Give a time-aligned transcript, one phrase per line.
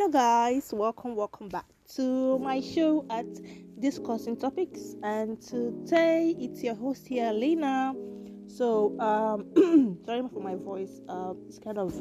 [0.00, 3.26] Hello, guys, welcome, welcome back to my show at
[3.80, 4.94] Discussing Topics.
[5.02, 7.92] And today it's your host here, Lena.
[8.46, 11.92] So, um, sorry for my voice, uh, it's kind of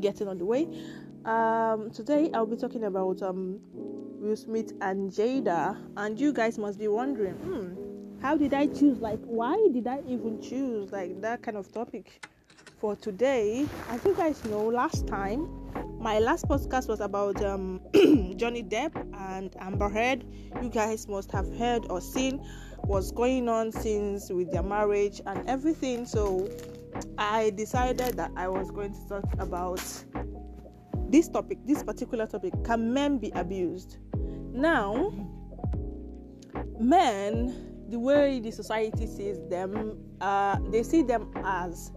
[0.00, 0.68] getting on the way.
[1.24, 6.78] Um, today I'll be talking about um, Will Smith and Jada, and you guys must
[6.78, 9.00] be wondering, hmm, how did I choose?
[9.00, 12.24] Like, why did I even choose like that kind of topic
[12.78, 13.66] for today?
[13.88, 15.61] As you guys know, last time
[16.02, 17.80] my last podcast was about um,
[18.36, 20.24] Johnny Depp and Amber Heard.
[20.60, 22.38] You guys must have heard or seen
[22.78, 26.04] what's going on since with their marriage and everything.
[26.04, 26.50] So
[27.18, 29.80] I decided that I was going to talk about
[31.08, 32.52] this topic, this particular topic.
[32.64, 33.98] Can men be abused?
[34.52, 35.14] Now,
[36.80, 41.92] men, the way the society sees them, uh, they see them as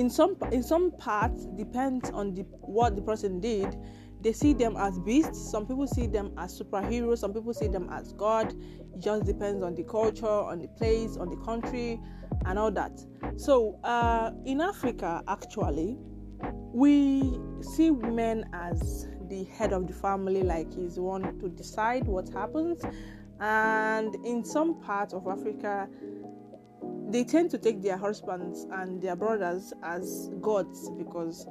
[0.00, 3.76] in some in some parts depends on the what the person did.
[4.22, 5.50] They see them as beasts.
[5.50, 7.18] Some people see them as superheroes.
[7.18, 8.54] Some people see them as god.
[8.94, 12.00] It just depends on the culture on the place on the country
[12.46, 12.98] and all that.
[13.36, 15.98] So uh, in africa actually
[16.72, 22.06] we see men as the head of the family like he's the one to decide
[22.06, 22.82] what happens.
[23.38, 25.88] And in some parts of africa
[27.08, 31.46] they tend to take their husbands and their brothers as gods because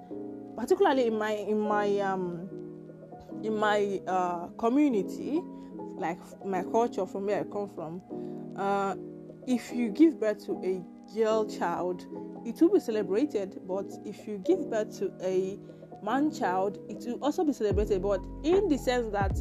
[0.57, 2.49] particularly in my in my um
[3.43, 5.41] in my uh, community
[5.97, 8.01] like my culture from where i come from
[8.57, 8.95] uh,
[9.47, 10.83] if you give birth to a
[11.15, 12.05] girl child
[12.45, 15.57] it will be celebrated but if you give birth to a
[16.03, 18.01] man child it will also be celebrated.
[18.01, 19.35] But in the sense that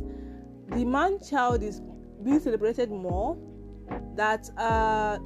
[0.68, 1.80] the man child is
[2.22, 3.36] being celebrated more
[4.16, 5.18] that uh,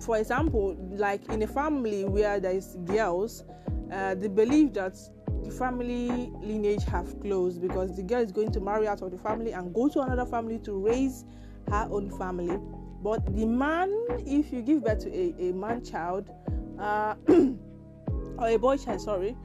[0.00, 3.44] for example, like in a family where there is girls,
[3.92, 4.96] uh, they believe that
[5.44, 9.18] the family lineage have closed because the girl is going to marry out of the
[9.18, 11.24] family and go to another family to raise
[11.68, 12.58] her own family.
[13.02, 13.92] But the man,
[14.26, 16.30] if you give birth to a, a man child,
[16.78, 19.36] uh, or a boy child, sorry,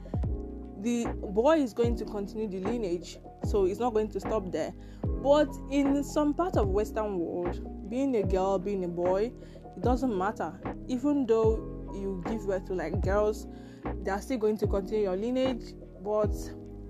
[0.80, 4.72] the boy is going to continue the lineage, so it's not going to stop there.
[5.22, 9.32] But in some part of Western world, being a girl, being a boy,
[9.76, 10.52] it doesn't matter.
[10.88, 13.46] Even though you give birth to like girls
[14.02, 16.34] they are still going to continue your lineage but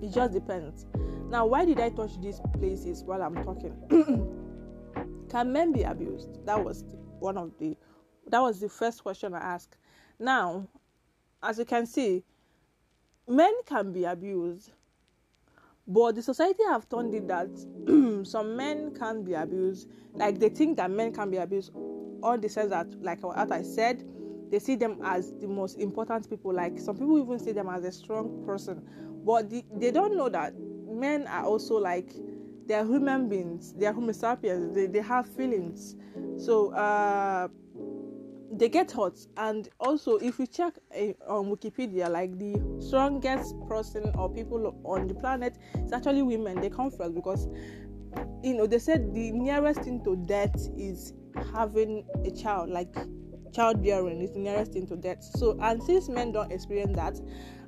[0.01, 0.85] it just depends.
[1.29, 3.75] Now why did i touch these places while i'm talking.
[5.29, 6.45] Can men be abused?
[6.45, 6.83] That was
[7.19, 7.77] one of the
[8.27, 9.77] that was the first question i asked.
[10.19, 10.67] Now
[11.41, 12.23] as you can see
[13.27, 14.71] men can be abused
[15.85, 17.49] but the society have turned it that
[18.25, 19.89] some men can be abused.
[20.13, 21.71] Like they think that men can be abused
[22.23, 24.03] all the sense that like what I said,
[24.49, 26.53] they see them as the most important people.
[26.53, 28.81] Like some people even see them as a strong person,
[29.25, 30.53] but the, they don't know that
[30.87, 32.13] men are also like
[32.65, 33.73] they're human beings.
[33.77, 34.73] They're Homo sapiens.
[34.73, 35.95] They, they have feelings.
[36.37, 37.49] So uh,
[38.51, 39.19] they get hurt.
[39.37, 45.07] And also, if you check uh, on Wikipedia, like the strongest person or people on
[45.07, 46.61] the planet, it's actually women.
[46.61, 47.47] They come first because
[48.43, 51.13] you know they said the nearest thing to death is
[51.53, 52.95] having a child, like
[53.53, 55.23] childbearing is the nearest thing to death.
[55.23, 57.15] So, and since men don't experience that,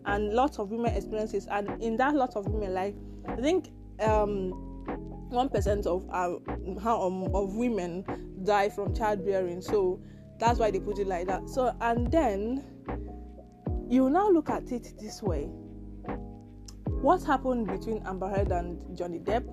[0.06, 2.96] and lots of women experience it, and in that, lot of women, like
[3.28, 4.52] I think um
[5.30, 6.36] one percent of uh,
[6.90, 8.06] um, of women
[8.44, 9.62] die from childbearing.
[9.62, 10.02] So
[10.40, 11.50] that's why they put it like that.
[11.50, 12.64] So and then
[13.90, 15.50] you now look at it this way.
[17.02, 19.44] What happened between Amber Heard and Johnny Depp?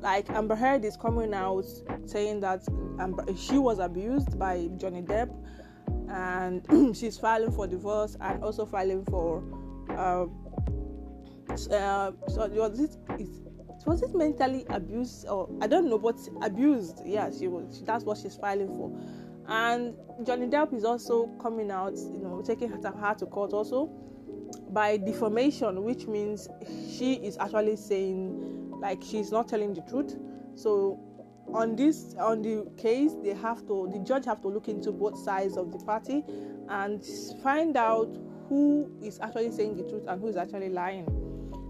[0.00, 1.64] Like Amber Heard is coming out
[2.04, 2.62] saying that
[3.00, 5.34] Amber, she was abused by Johnny Depp,
[6.10, 9.42] and she's filing for divorce and also filing for.
[9.90, 10.26] Uh,
[11.72, 12.96] uh, so was it?
[13.86, 17.02] Was it mentally abused or I don't know, but abused?
[17.04, 17.82] Yeah, she was.
[17.84, 18.90] That's what she's filing for.
[19.48, 23.86] And Johnny Depp is also coming out, you know, taking her to court also
[24.70, 26.48] by defamation, which means
[26.90, 30.16] she is actually saying like she's not telling the truth.
[30.54, 31.00] So
[31.52, 35.16] on this on the case they have to the judge have to look into both
[35.16, 36.24] sides of the party
[36.68, 37.04] and
[37.42, 38.18] find out
[38.48, 41.06] who is actually saying the truth and who is actually lying.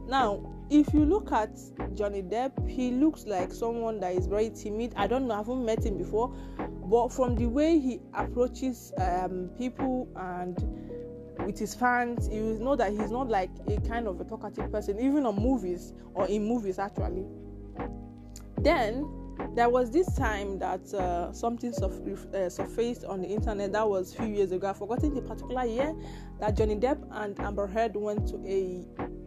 [0.09, 1.57] Now if you look at
[1.95, 4.93] johnny depp he looks like someone that is very timid.
[4.97, 6.35] I don't know i haven't met him before
[6.87, 10.57] but from the way he approaches um, people and
[11.45, 14.99] with his fans you know that he's not like a kind of a talkative person
[15.01, 17.27] even on movies or in movies actually.
[18.59, 19.09] Then
[19.55, 24.15] there was this time that uh, something surf- uh, surfaced on the internet that was
[24.15, 24.69] a few years ago.
[24.71, 25.95] I've forgotten the particular year
[26.41, 28.85] that johnny depp and amber heard went to a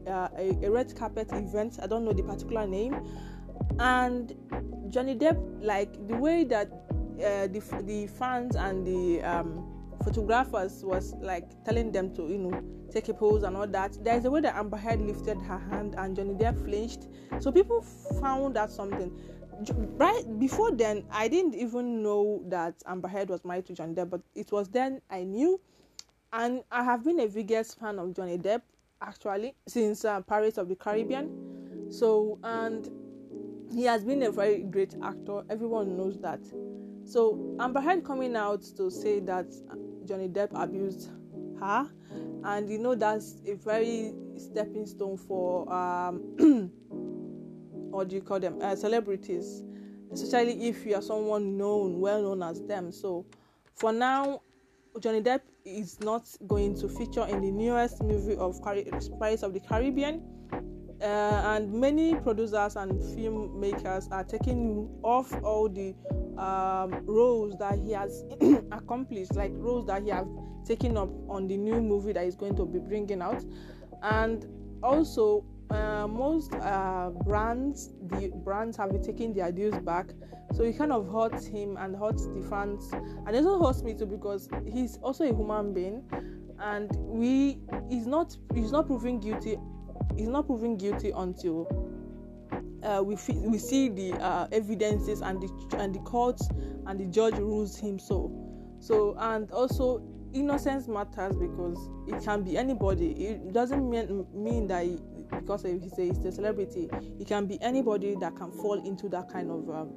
[0.10, 1.78] uh, a, a red carpet event.
[1.82, 2.96] I don't know the particular name,
[3.78, 4.34] and
[4.90, 11.14] Johnny Depp, like the way that uh, the the fans and the um, photographers was
[11.20, 13.98] like telling them to you know take a pose and all that.
[14.04, 17.08] There's a way that Amber Heard lifted her hand and Johnny Depp flinched.
[17.40, 17.82] So people
[18.20, 19.12] found that something.
[19.98, 24.10] Right before then, I didn't even know that Amber Heard was married to Johnny Depp,
[24.10, 25.60] but it was then I knew.
[26.32, 28.62] And I have been a biggest fan of Johnny Depp
[29.02, 31.90] actually since uh, Pirates of the Caribbean.
[31.92, 32.88] So, and
[33.72, 35.44] he has been a very great actor.
[35.50, 36.40] Everyone knows that.
[37.06, 39.48] So, Amber Heard coming out to say that
[40.10, 41.10] Johnny Depp abused
[41.60, 41.88] her.
[42.44, 46.22] And you know that's a very stepping stone for um
[47.92, 48.60] what do you call them?
[48.60, 49.64] Uh, celebrities.
[50.12, 52.92] Especially if you are someone known well known as them.
[52.92, 53.28] So
[53.76, 54.42] for now
[55.00, 59.60] johnny depp is not going to feature in the newest movie of pirates of the
[59.60, 60.24] caribbean.
[61.02, 65.94] Uh, and many producers and filmmakers are taking off all the
[66.40, 68.24] um, roles that he has
[68.72, 70.26] accomplished, like roles that he has
[70.66, 73.44] taken up on the new movie that he's going to be bringing out,
[74.04, 74.46] and
[74.82, 80.08] also uh, most uh, brands, the brands have been taking their deals back,
[80.54, 83.94] so it kind of hurts him and hurts the fans, and it also hurts me
[83.94, 86.04] too because he's also a human being,
[86.60, 87.60] and we
[87.90, 89.58] he's not he's not proving guilty,
[90.16, 91.68] he's not proving guilty until
[92.84, 96.40] uh, we we see the uh, evidences and the and the court
[96.88, 98.32] and the judge rules him so.
[98.80, 100.02] So and also
[100.34, 103.12] innocence matters because it can be anybody.
[103.12, 104.98] It doesn't mean mean that he,
[105.32, 106.90] because he's a, he's a celebrity
[107.20, 109.94] it can be anybody that can fall into that kind of um,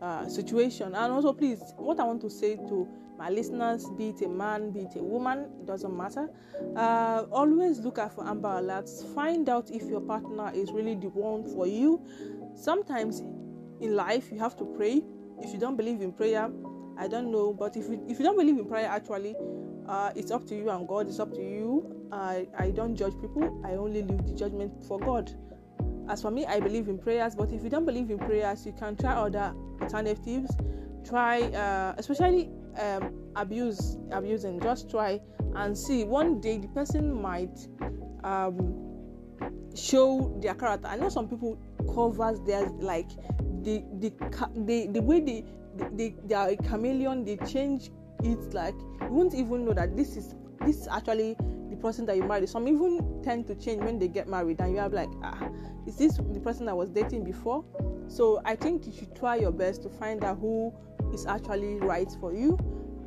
[0.00, 4.22] uh, situation and also please what i want to say to my listeners, be it
[4.22, 6.28] a man, be it a woman, it doesn't matter.
[6.76, 9.12] Uh, always look out for Amber Alerts.
[9.12, 12.00] Find out if your partner is really the one for you.
[12.54, 13.20] Sometimes
[13.80, 15.02] in life, you have to pray.
[15.42, 16.48] If you don't believe in prayer,
[16.96, 19.34] I don't know, but if you, if you don't believe in prayer, actually,
[19.88, 21.08] uh, it's up to you and God.
[21.08, 22.08] It's up to you.
[22.12, 23.60] I, I don't judge people.
[23.64, 25.32] I only leave the judgment for God.
[26.08, 28.72] As for me, I believe in prayers, but if you don't believe in prayers, you
[28.72, 30.56] can try other alternatives.
[31.04, 34.60] Try, uh, especially um, abuse abusing.
[34.60, 35.20] Just try
[35.54, 36.04] and see.
[36.04, 37.68] One day the person might
[38.24, 38.74] um,
[39.74, 40.88] show their character.
[40.88, 41.58] I know some people
[41.94, 43.08] covers their like
[43.62, 44.12] the the
[44.66, 45.44] the, the way they,
[45.92, 47.90] they they are a chameleon they change
[48.22, 50.34] it like you won't even know that this is
[50.64, 51.36] this is actually
[51.78, 54.78] person that you married some even tend to change when they get married and you
[54.78, 55.48] have like ah
[55.86, 57.64] is this the person i was dating before
[58.08, 60.72] so i think you should try your best to find out who
[61.12, 62.58] is actually right for you.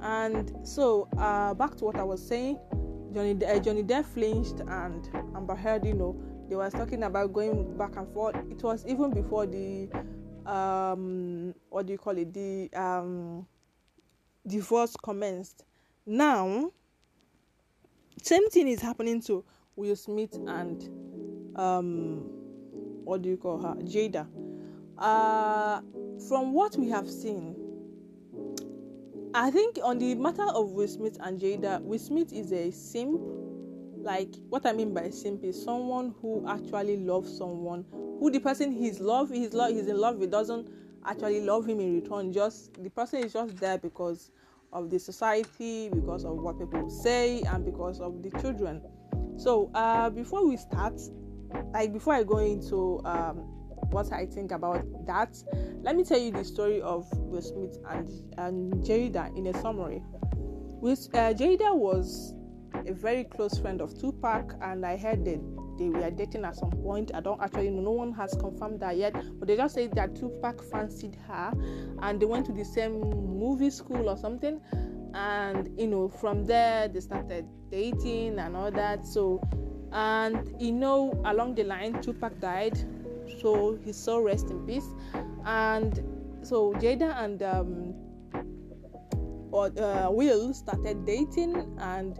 [0.01, 2.59] And so, uh, back to what I was saying,
[3.13, 6.19] Johnny uh, Johnny Depp flinched, and Amber Heard, you know,
[6.50, 8.35] they was talking about going back and forth.
[8.50, 9.89] It was even before the
[10.45, 12.33] um, what do you call it?
[12.33, 13.45] The um,
[14.47, 15.65] divorce commenced.
[16.06, 16.71] Now,
[18.21, 19.44] same thing is happening to
[19.75, 22.21] Will Smith and um,
[23.03, 23.75] what do you call her?
[23.83, 24.27] Jada.
[24.97, 25.81] Uh,
[26.29, 27.56] from what we have seen,
[29.33, 33.21] I think on the matter of Will Smith and Jada, Will Smith is a simp.
[33.97, 37.85] Like what I mean by simp is someone who actually loves someone
[38.19, 40.69] who the person he's love he's love he's in love with doesn't
[41.05, 42.34] actually love him in return.
[42.34, 44.31] Just the person is just there because
[44.74, 48.82] of the society, because of what people say, and because of the children.
[49.38, 51.00] So uh, before we start,
[51.74, 53.38] like before I go into um,
[53.90, 55.36] what I think about that,
[55.82, 60.01] let me tell you the story of Will Smith and, and Jada in a summary.
[60.82, 62.34] With, uh, Jada was
[62.88, 65.40] a very close friend of Tupac, and I heard that
[65.78, 67.12] they were dating at some point.
[67.13, 70.16] I don't actually know, no one has confirmed that yet, but they just said that
[70.16, 71.54] Tupac fancied her
[72.01, 74.62] and they went to the same movie school or something.
[75.13, 79.06] And you know, from there they started dating and all that.
[79.06, 79.42] So,
[79.92, 82.78] and you know, along the line, Tupac died
[83.42, 84.88] so his soul rest in peace.
[85.46, 86.01] And
[86.44, 87.94] so Jada and um,
[89.51, 92.18] or, uh, Will started dating, and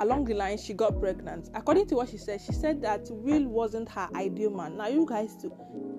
[0.00, 1.50] along the line she got pregnant.
[1.54, 4.76] According to what she said, she said that Will wasn't her ideal man.
[4.76, 5.52] Now you guys too,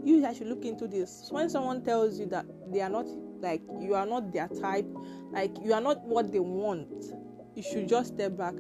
[0.04, 1.28] you guys should look into this.
[1.32, 3.08] When someone tells you that they are not
[3.42, 4.88] like you are not their type,
[5.32, 7.06] like you are not what they want,
[7.56, 8.56] you should just step back.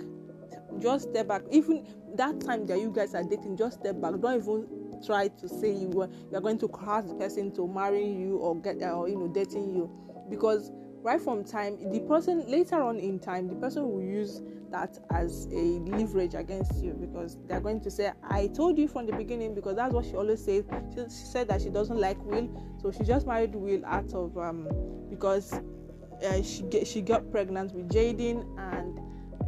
[0.80, 1.42] Just step back.
[1.52, 4.20] Even that time that you guys are dating, just step back.
[4.20, 4.68] Don't even
[5.06, 8.38] try to say you were you are going to cause the person to marry you
[8.38, 9.90] or get or you know dating you
[10.30, 14.98] because right from time the person later on in time the person will use that
[15.12, 19.14] as a leverage against you because they're going to say, I told you from the
[19.14, 20.66] beginning because that's what she always says.
[20.94, 22.50] She, she said that she doesn't like Will,
[22.82, 24.68] so she just married Will out of um,
[25.10, 29.00] because uh, she get, she got pregnant with Jaden and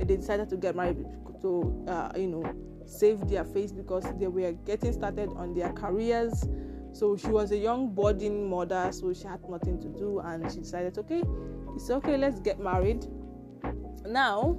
[0.08, 1.06] they decided to get married
[1.42, 2.44] to uh, you know
[2.86, 6.48] save their face because they were getting started on their careers.
[6.94, 10.60] So she was a young budding mother, so she had nothing to do, and she
[10.60, 11.24] decided, okay,
[11.74, 13.06] it's okay, let's get married.
[14.06, 14.58] Now,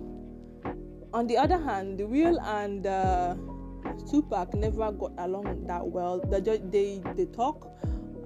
[1.13, 3.35] on the other hand, Will and uh,
[4.11, 6.21] Tupac never got along that well.
[6.21, 7.71] They they, they talk,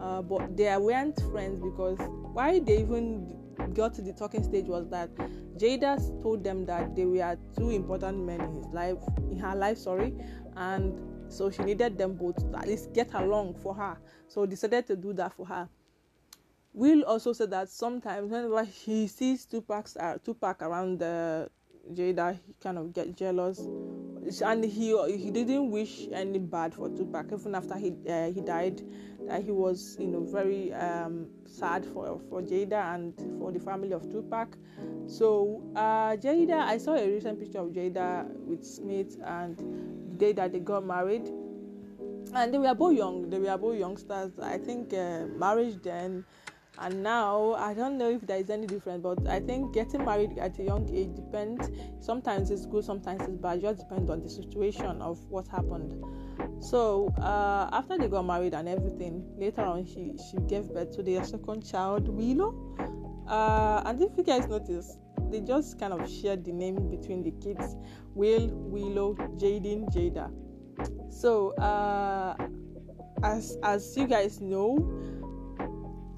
[0.01, 1.99] uh, but they weren't friends because
[2.33, 3.37] why they even
[3.75, 5.15] got to the talking stage was that
[5.59, 8.99] Jada told them that they were two important men in his life,
[9.31, 10.15] in her life, sorry,
[10.57, 13.99] and so she needed them both to at least get along for her.
[14.29, 15.69] So decided to do that for her.
[16.73, 21.49] Will also said that sometimes whenever he sees Tupac, uh, Tupac around the
[21.95, 23.61] Jada, kind of get jealous,
[24.45, 27.33] and he he didn't wish any bad for Tupac.
[27.33, 28.83] Even after he uh, he died,
[29.29, 33.93] that he was you know very um, sad for for Jada and for the family
[33.93, 34.57] of Tupac.
[35.07, 40.33] So uh, Jada, I saw a recent picture of Jada with Smith and the day
[40.33, 41.29] that they got married,
[42.35, 43.31] and they were both young.
[43.31, 44.39] They were both youngsters.
[44.41, 46.25] I think uh, marriage then
[46.79, 50.37] and now i don't know if there is any difference but i think getting married
[50.39, 54.21] at a young age depends sometimes it's good sometimes it's bad it just depends on
[54.23, 55.95] the situation of what happened.
[56.61, 61.03] So uh, after they got married and everything later on she she gave birth to
[61.03, 62.55] their second child willow.
[63.29, 64.99] Uh, and if you guys notice
[65.31, 67.77] they just kind of shared the name between the kids
[68.15, 70.31] will willow jaden jada.
[71.11, 72.37] So uh,
[73.23, 74.77] as as you guys know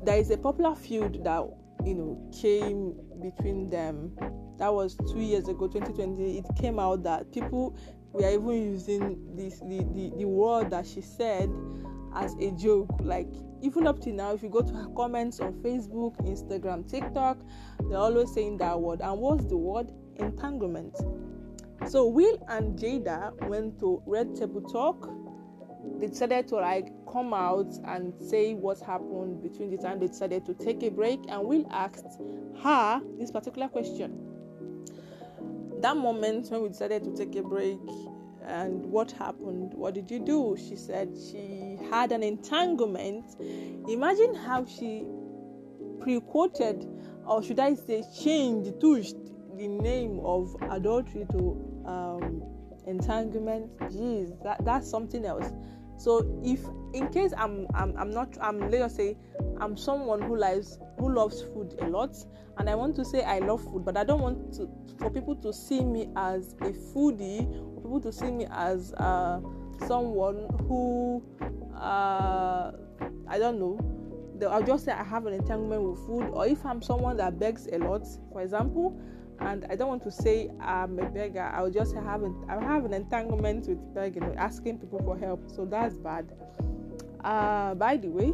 [0.02, 1.44] there is a popular feud that
[1.84, 4.14] you know came between them.
[4.58, 7.76] That was two years ago 2020 it came out that people
[8.12, 11.50] were even using this the, the, the word that she said
[12.14, 12.90] as a joke.
[13.00, 13.28] Like
[13.62, 17.36] even up to now if you go to her comments on facebook instagram tiktok
[17.88, 19.00] they're always saying that word.
[19.00, 19.90] And what's the word?
[20.16, 20.96] Entanglement.
[21.86, 25.08] So will and jada went to red table talk
[25.98, 30.44] they decided to like come out and say what happened between the time they decided
[30.46, 32.20] to take a break and will asked
[32.62, 34.24] her this particular question.
[35.80, 37.78] That moment when we decided to take a break
[38.44, 40.56] and what happened what did you do?
[40.56, 43.24] She said she had an entanglement.
[43.88, 45.04] Imagine how she
[46.00, 46.86] pre-quoted
[47.26, 49.16] or should i say changed touched
[49.56, 52.42] the name of adultery to um,
[52.86, 53.76] entanglement.
[53.78, 55.52] Jeez that, that's something else
[55.98, 56.64] so if
[56.94, 59.16] in case I'm I'm, I'm not I'm let's say
[59.60, 62.16] I'm someone who likes who loves food a lot
[62.58, 65.36] and I want to say I love food, but I don't want to for people
[65.36, 69.40] to see me as a foodie, or people to see me as uh,
[69.86, 71.22] someone who
[71.76, 72.72] uh,
[73.28, 73.78] I don't know.
[74.48, 77.68] I'll just say I have an entanglement with food, or if I'm someone that begs
[77.72, 79.00] a lot, for example,
[79.40, 81.50] and I don't want to say I'm a beggar.
[81.54, 85.50] I'll just have an I have an entanglement with begging, asking people for help.
[85.50, 86.32] So that's bad.
[87.24, 88.32] Uh, by the way,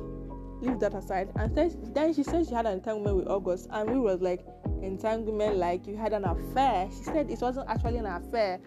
[0.61, 1.30] leave that aside.
[1.37, 4.44] And then she said she had an entanglement with August, and we was like
[4.82, 6.88] entanglement, like you had an affair.
[6.90, 8.61] She said it wasn't actually an affair,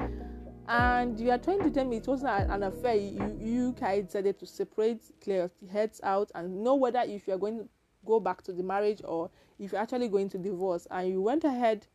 [0.68, 2.96] and you are trying to tell me it wasn't an affair.
[2.96, 7.34] You you guys decided to separate, clear your heads out, and know whether if you
[7.34, 7.68] are going to
[8.06, 9.30] go back to the marriage or
[9.60, 11.88] if you're actually going to divorce, and you went ahead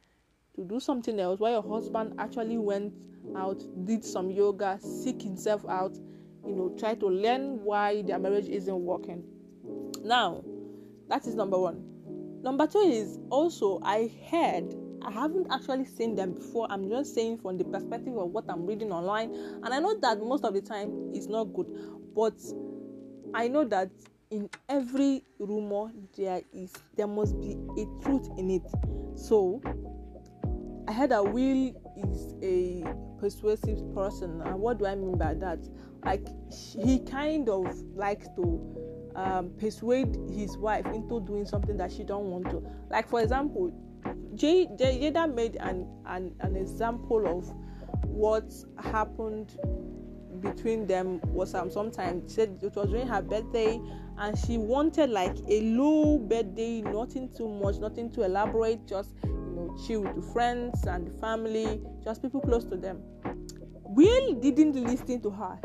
[0.57, 2.93] to do something else while your husband actually went
[3.37, 5.97] out, did some yoga, seek himself out,
[6.47, 9.25] you know, try to learn why their marriage isn't working.
[10.05, 10.45] Now,
[11.09, 11.85] that is number one.
[12.43, 16.67] Number two is also I heard I haven't actually seen them before.
[16.71, 20.21] I'm just saying from the perspective of what I'm reading online, and I know that
[20.21, 21.67] most of the time it's not good,
[22.15, 22.35] but
[23.35, 23.91] I know that
[24.31, 28.63] in every rumor there is there must be a truth in it.
[29.17, 29.61] So
[30.93, 32.85] I heard that Will is a
[33.19, 35.61] persuasive person, and what do I mean by that?
[36.05, 36.29] Like
[36.77, 42.27] he kind of likes to um, persuade his wife into doing something that she don't
[42.27, 42.63] want to.
[42.91, 43.73] Like for example,
[44.35, 47.49] J- Jada made an, an an example of
[48.05, 49.57] what happened
[50.41, 53.81] between them was um, sometimes said it was during her birthday
[54.19, 59.15] and she wanted like a low birthday nothing too much nothing to elaborate just
[59.87, 63.01] chill with friends and family, just people close to them.
[63.85, 65.59] Will didn't listen to her.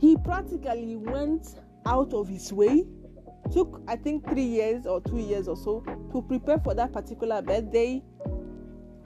[0.00, 2.84] He practically went out of his way,
[3.52, 7.42] took I think three years or two years or so to prepare for that particular
[7.42, 8.02] birthday.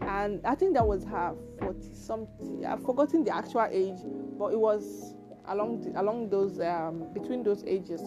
[0.00, 2.64] and I think that was her 40 something.
[2.66, 3.98] I've forgotten the actual age,
[4.38, 5.14] but it was
[5.46, 8.02] along the, along those um, between those ages.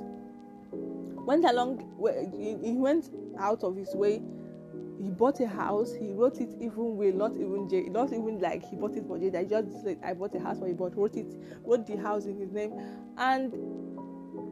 [0.73, 1.79] Went along,
[2.37, 4.21] he went out of his way.
[5.01, 5.93] He bought a house.
[5.93, 9.17] He wrote it even with not even J, not even like he bought it for
[9.17, 9.35] J.
[9.35, 11.25] I just said I bought a house for him, but wrote it,
[11.65, 12.73] wrote the house in his name,
[13.17, 13.51] and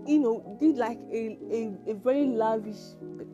[0.08, 2.80] you know did like a, a, a very lavish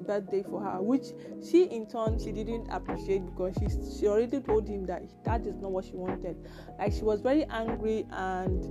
[0.05, 1.05] birthday for her, which
[1.49, 5.55] she in turn she didn't appreciate because she she already told him that that is
[5.61, 6.35] not what she wanted.
[6.77, 8.65] Like she was very angry and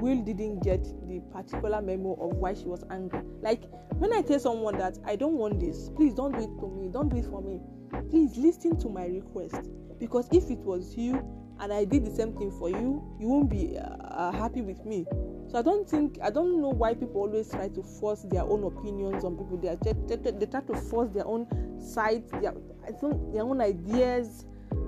[0.00, 3.20] Will didn't get the particular memo of why she was angry.
[3.42, 3.64] Like
[3.98, 6.88] when I tell someone that I don't want this, please don't do it to me,
[6.88, 7.60] don't do it for me.
[8.08, 11.22] Please listen to my request because if it was you
[11.60, 14.84] and I did the same thing for you, you won't be uh, uh happy with
[14.86, 15.06] me.
[15.50, 18.64] So I don't think I don't know why people always try to force their own
[18.64, 19.58] opinions on people.
[19.58, 21.46] They are, they, try to force their own
[21.80, 22.54] sides, their
[22.86, 24.46] I think their own ideas.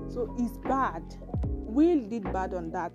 [0.08, 1.02] So it's bad.
[1.42, 2.92] Will did bad on that.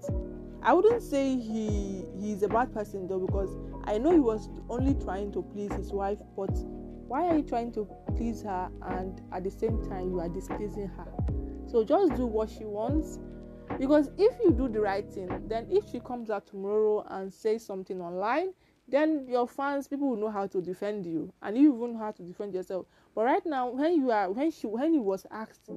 [0.61, 4.95] I wouldn't say he he's a bad person though because I know he was only
[4.95, 6.51] trying to please his wife, but
[7.07, 7.87] why are you trying to
[8.17, 11.07] please her and at the same time you are displeasing her?
[11.67, 13.19] So just do what she wants.
[13.79, 17.65] Because if you do the right thing then if she comes out tomorrow and says
[17.65, 18.53] something online
[18.89, 21.31] then your fans people will know how to defend you.
[21.41, 22.87] And you even know how to defend yourself.
[23.13, 25.69] But right now when you are when she when he was asked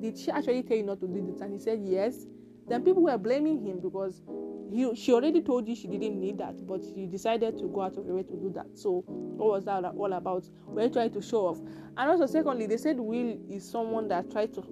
[0.00, 1.40] did she actually tell you not to do this?
[1.40, 2.26] And he said yes
[2.68, 4.22] then people were blaming him because
[4.70, 7.96] he she already told you she didn't need that but she decided to go out
[7.96, 11.22] of her way to do that so what was that all about we're trying to
[11.22, 14.62] show off and also secondly they said will is someone that tried to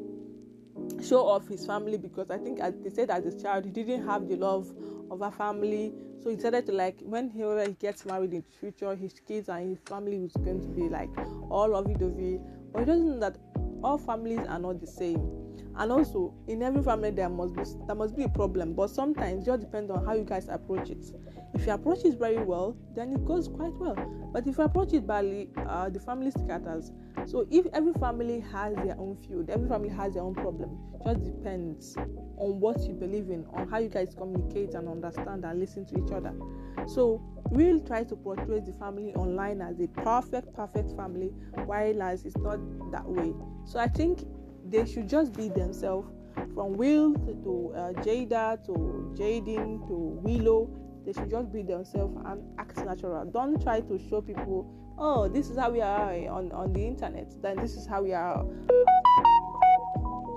[1.02, 4.06] show off his family because I think as they said as a child he didn't
[4.06, 4.72] have the love
[5.10, 5.92] of a family.
[6.22, 9.48] So he decided to like when he, he gets married in the future, his kids
[9.48, 11.10] and his family was going to be like
[11.50, 12.40] all lovey dovey.
[12.72, 13.36] But he doesn't know that
[13.82, 15.43] all families are not the same.
[15.76, 18.74] And also in every family there must be there must be a problem.
[18.74, 21.04] But sometimes it just depends on how you guys approach it.
[21.54, 23.96] If you approach it very well, then it goes quite well.
[24.32, 26.92] But if you approach it badly, uh, the family scatters.
[27.26, 30.78] So if every family has their own field, every family has their own problem.
[30.94, 35.44] It just depends on what you believe in, on how you guys communicate and understand
[35.44, 36.34] and listen to each other.
[36.86, 41.28] So we'll try to portray the family online as a perfect, perfect family,
[41.66, 42.58] while as it's not
[42.90, 43.32] that way.
[43.64, 44.26] So I think
[44.70, 46.08] they should just be themselves.
[46.54, 50.70] From Will to uh, Jada to Jaden to Willow,
[51.04, 53.24] they should just be themselves and act natural.
[53.26, 57.32] Don't try to show people, oh, this is how we are on, on the internet,
[57.42, 58.44] then this is how we are.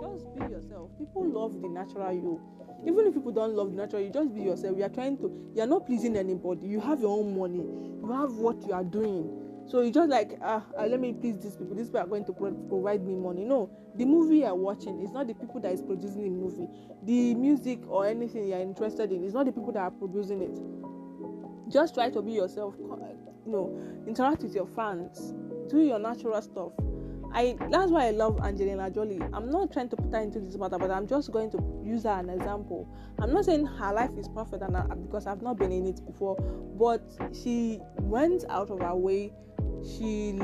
[0.01, 0.89] Just be yourself.
[0.97, 2.41] People love the natural you.
[2.85, 4.77] Even if people don't love the natural, you just be yourself.
[4.77, 6.67] You are trying to, you are not pleasing anybody.
[6.67, 7.57] You have your own money.
[7.57, 11.37] You have what you are doing so you just like ah, uh, let me please
[11.39, 11.75] these people.
[11.75, 13.43] These people are going to pro- provide me money.
[13.43, 16.67] No, the movie you're watching is not the people that is producing the movie.
[17.03, 21.71] The music or anything you're interested in is not the people that are producing it.
[21.71, 22.75] Just try to be yourself.
[22.79, 25.33] You know, interact with your fans.
[25.69, 26.71] Do your natural stuff.
[27.33, 29.19] I that's why I love Angelina Jolie.
[29.33, 32.03] I'm not trying to put her into this matter, but I'm just going to use
[32.03, 32.87] her an example.
[33.19, 36.05] I'm not saying her life is perfect and I, because I've not been in it
[36.05, 36.37] before,
[36.79, 37.03] but
[37.33, 39.33] she went out of her way
[39.87, 40.39] she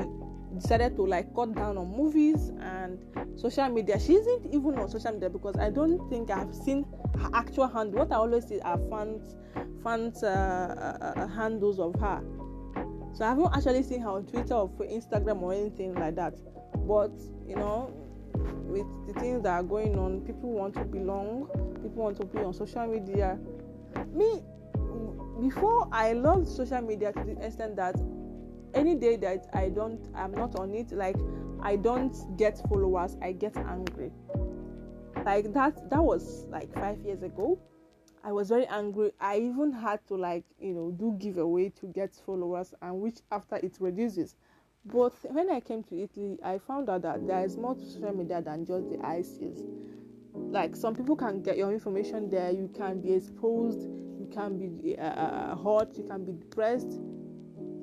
[0.56, 3.00] decided to like cut down on movies and
[3.36, 4.00] social media.
[4.00, 6.86] She isn't even on social media because I don't think I've seen
[7.20, 7.94] her actual hand.
[7.94, 9.36] What I always see are fans,
[9.84, 12.22] fans uh, uh, uh, handles of her.
[13.14, 16.34] So I haven't actually seen her on Twitter or Instagram or anything like that.
[16.88, 17.12] But
[17.48, 17.92] you know,
[18.64, 21.48] with the things that are going on, people want to belong.
[21.76, 23.38] People want to be on social media.
[24.14, 24.42] Me,
[25.40, 27.96] before I loved social media to the extent that
[28.74, 31.16] any day that I don't, I'm not on it, like
[31.62, 34.12] I don't get followers, I get angry.
[35.26, 37.60] Like that, that was like five years ago.
[38.26, 39.12] I was very angry.
[39.20, 43.58] I even had to like, you know, do giveaway to get followers, and which after
[43.58, 44.36] it reduces.
[44.86, 48.14] But when I came to Italy, I found out that there is more to social
[48.14, 49.62] media than just the ICs.
[50.34, 52.52] Like some people can get your information there.
[52.52, 53.82] You can be exposed.
[53.82, 55.98] You can be uh, uh hot.
[55.98, 57.00] You can be depressed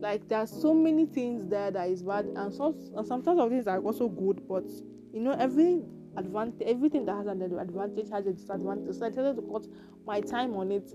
[0.01, 3.51] like there are so many things there that is bad and so and sometimes of
[3.51, 4.65] these are also good but
[5.13, 5.83] you know every
[6.17, 8.97] advantage everything that has an advantage has a disadvantage.
[8.97, 9.67] So i decided to cut
[10.07, 10.91] my time on it.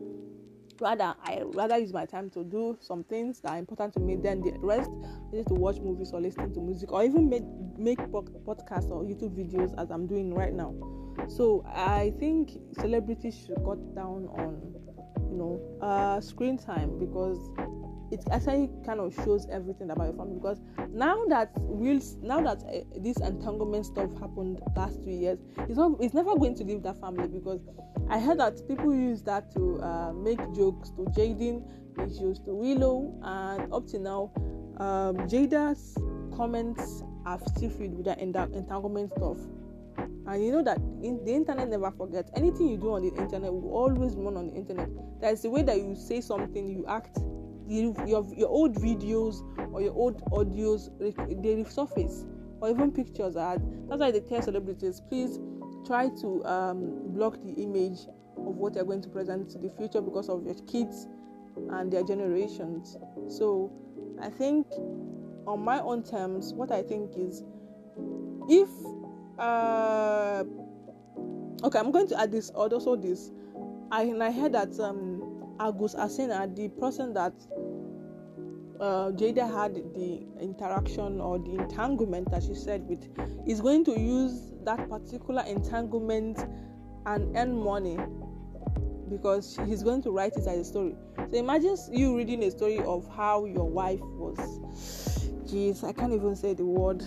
[0.81, 4.17] Rather i rather use my time to do some things that are important to me
[4.17, 4.91] than the rest
[5.31, 7.43] is to watch movies or listen to music or even make
[7.77, 10.73] make podcasts or youtube videos as i'm doing right now.
[11.29, 14.61] So i think celebrities should cut down on
[15.31, 17.39] you know uh screen time because
[18.11, 22.63] it actually kind of shows everything about your family because now that will now that
[22.63, 26.83] uh, this entanglement stuff happened last two years it's not it's never going to leave
[26.83, 27.61] that family because
[28.09, 31.65] i heard that people use that to uh, make jokes to jaden
[32.07, 34.31] issues to willow and up to now
[34.77, 35.97] um, jada's
[36.35, 39.37] comments are still filled with that entanglement stuff.
[40.27, 42.31] And you know that in, the internet never forgets.
[42.35, 44.89] Anything you do on the internet will always run on the internet.
[45.21, 47.19] That's the way that you say something you act
[47.67, 49.41] you, your, your old videos
[49.73, 52.25] or your old audios they resurface
[52.61, 53.57] or even pictures are
[53.89, 55.39] that's why they tell celebrities please
[55.85, 57.99] try to um, block the image
[58.37, 61.07] of what you're going to present to the future because of your kids
[61.71, 62.97] and their generations.
[63.27, 63.71] So
[64.21, 64.65] i think
[65.45, 67.43] on my own terms what i think is
[68.49, 68.69] if
[69.37, 70.43] uh
[71.63, 73.31] okay i'm going to add this also this.
[73.91, 75.24] I and i heard that um
[75.59, 77.33] August Alsina, the person that
[78.79, 83.07] uh, Jada had the interaction or the entanglement, as she said, with,
[83.47, 86.39] is going to use that particular entanglement
[87.05, 87.97] and earn money
[89.09, 90.95] because he's going to write it as a story.
[91.17, 94.37] So imagine you reading a story of how your wife was.
[95.45, 97.03] Jeez, I can't even say the word.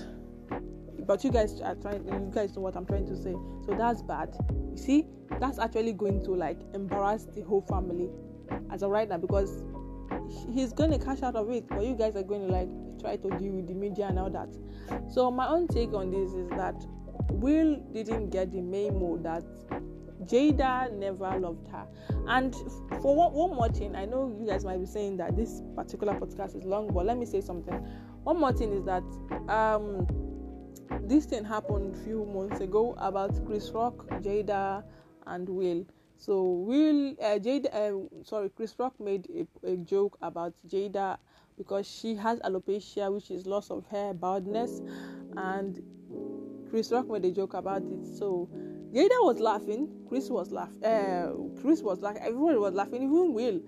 [1.06, 2.06] But you guys are trying.
[2.06, 3.32] You guys know what I'm trying to say.
[3.64, 4.36] So that's bad.
[4.70, 5.06] You see,
[5.40, 8.10] that's actually going to like embarrass the whole family
[8.70, 9.62] as a writer because
[10.52, 12.68] he's going to cash out of it but you guys are going to like
[13.00, 14.48] try to deal with the media and all that.
[15.10, 16.74] So my own take on this is that
[17.30, 19.44] will didn't get the memo that
[20.24, 21.86] jada never loved her.
[22.26, 22.54] And
[23.00, 26.14] for one, one more thing i know you guys might be saying that this particular
[26.14, 27.74] podcast is long but let me say something.
[28.24, 29.04] One more thing is that
[29.48, 30.06] um
[31.02, 34.82] this thing happened a few months ago about chris rock jada
[35.26, 35.86] and will
[36.18, 41.16] so Will uh, Jada, uh, sorry, Chris Rock made a, a, joke about Jada
[41.56, 44.82] because she has alopecia, which is loss of hair, baldness,
[45.36, 45.80] and
[46.70, 48.04] Chris Rock made a joke about it.
[48.18, 48.48] So
[48.92, 53.60] Jada was laughing, Chris was laughing, uh, Chris was laughing, everybody was laughing, even Will.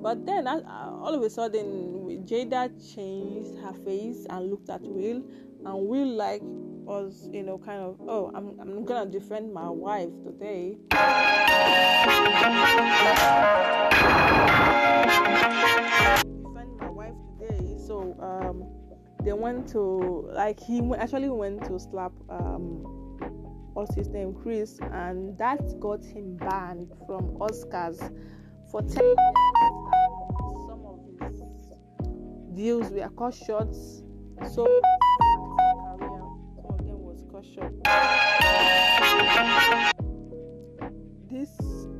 [0.00, 5.22] But then uh, all of a sudden, Jada changed her face and looked at Will,
[5.66, 6.42] and Will like
[6.88, 10.78] was, you know, kind of, oh, I'm, I'm gonna defend my wife today.
[16.48, 17.76] defend my wife today.
[17.86, 18.64] So, um,
[19.22, 22.80] they went to, like, he actually went to slap, um,
[23.74, 27.98] what's his name, Chris, and that got him banned from Oscars
[28.70, 29.16] for 10 years.
[30.66, 31.42] Some of his
[32.56, 33.74] deals were cut short.
[34.50, 34.66] So,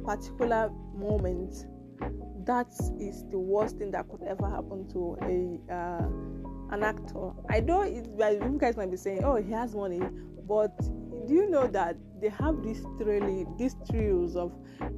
[0.09, 1.67] particular moment
[2.47, 2.67] that
[2.99, 6.09] is the worst thing that could ever happen to a uh,
[6.75, 10.01] an actor i know it, you guys might be saying oh he has money
[10.49, 10.75] but
[11.27, 14.51] do you know that they have this thrilling these thrills of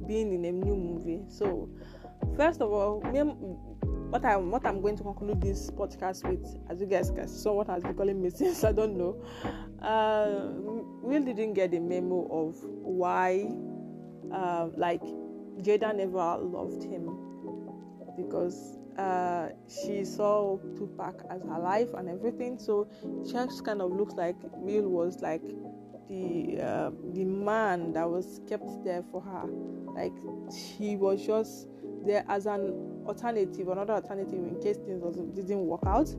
[0.07, 1.69] being in a new movie so
[2.37, 3.01] first of all
[4.11, 7.65] what I'm what I'm going to conclude this podcast with, as you guys can someone
[7.67, 9.23] has been calling me since I don't know.
[9.81, 10.51] Uh,
[11.01, 13.49] Will didn't get the memo of why,
[14.33, 15.03] uh, like,
[15.61, 17.09] Jada never loved him
[18.17, 22.59] because uh, she saw Tupac as her life and everything.
[22.59, 22.87] So
[23.25, 25.43] she just kind of looks like Will was like
[26.09, 29.45] the uh, the man that was kept there for her.
[29.93, 30.13] Like
[30.77, 31.67] he was just
[32.05, 36.13] there as an alternative, another alternative in case things didn't work out.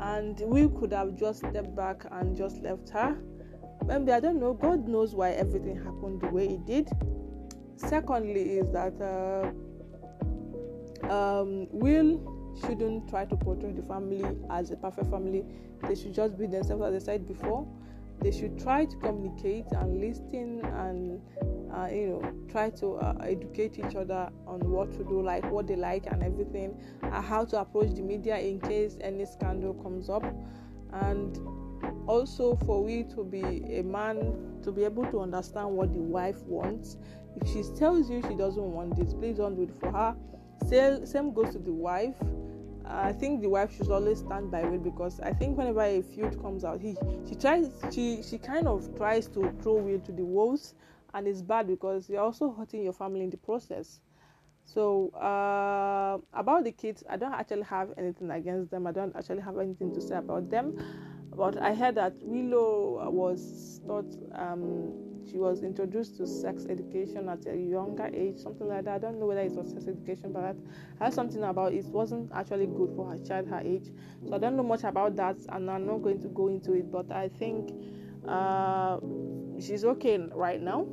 [0.00, 3.16] And we could have just stepped back and just left her.
[3.86, 4.52] Maybe I don't know.
[4.52, 6.88] God knows why everything happened the way it did.
[7.88, 9.50] Secondly, is that uh,
[11.10, 12.20] um, Will
[12.60, 15.44] shouldn't try to portray the family as a perfect family.
[15.86, 17.66] They should just be themselves, as I said before.
[18.20, 21.22] They should try to communicate and listen and
[21.74, 25.66] uh, you know try to uh, educate each other on what to do like what
[25.66, 30.10] they like and everything uh, how to approach the media in case any scandal comes
[30.10, 30.24] up
[30.92, 31.38] and
[32.06, 33.40] also for we to be
[33.78, 36.96] a man to be able to understand what the wife wants
[37.36, 40.16] if she tells you she doesn't want this please don't do it for her
[41.06, 42.16] same goes to the wife
[42.92, 46.40] I think the wife should always stand by Will because I think whenever a feud
[46.42, 46.96] comes out, he
[47.28, 50.74] she tries she she kind of tries to throw Will to the wolves
[51.14, 54.00] and it's bad because you're also hurting your family in the process.
[54.64, 58.86] So uh, about the kids, I don't actually have anything against them.
[58.86, 60.78] I don't actually have anything to say about them.
[61.34, 64.92] But I heard that Willow was not um,
[65.28, 68.94] she was introduced to sex education at a younger age, something like that.
[68.94, 70.56] I don't know whether it was sex education, but
[71.00, 73.90] I heard something about it wasn't actually good for her child her age.
[74.26, 76.90] So I don't know much about that, and I'm not going to go into it.
[76.90, 77.70] But I think
[78.26, 78.98] uh,
[79.60, 80.86] she's okay right now.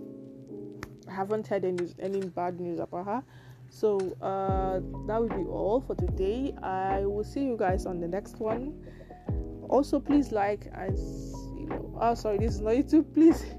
[1.07, 3.23] I haven't heard any any bad news about her.
[3.69, 6.53] So uh, that will be all for today.
[6.63, 8.73] I will see you guys on the next one.
[9.69, 10.97] Also, please like and
[11.59, 13.13] you know, oh sorry, this is not YouTube.
[13.13, 13.45] Please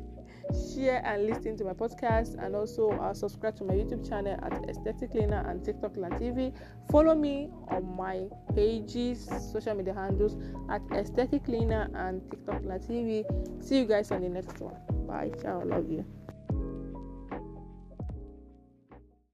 [0.75, 4.69] share and listen to my podcast and also uh, subscribe to my YouTube channel at
[4.69, 6.53] Aesthetic Cleaner and TikTok TV.
[6.91, 10.37] Follow me on my pages, social media handles
[10.71, 13.25] at Aesthetic Cleaner and TikTok TV.
[13.65, 14.77] See you guys on the next one.
[15.07, 15.31] Bye.
[15.43, 15.63] Ciao.
[15.65, 16.18] Love you.